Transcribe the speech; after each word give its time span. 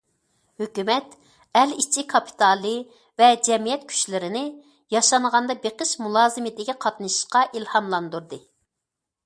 ھۆكۈمەت 0.61 1.11
ئەل 1.59 1.73
ئىچى 1.81 2.03
كاپىتالى 2.13 2.71
ۋە 3.23 3.27
جەمئىيەت 3.49 3.85
كۈچلىرىنى 3.91 4.41
ياشانغاندا 4.97 5.59
بېقىش 5.67 5.95
مۇلازىمىتىگە 6.07 6.79
قاتنىشىشقا 6.87 7.47
ئىلھاملاندۇردى. 7.61 8.45